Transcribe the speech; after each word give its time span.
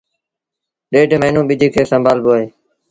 ڏيڍ 0.91 1.11
موهيݩون 1.21 1.45
ٻج 1.47 1.61
کي 1.73 1.81
سنڀآ 1.89 2.11
لبو 2.17 2.31
اهي 2.35 2.47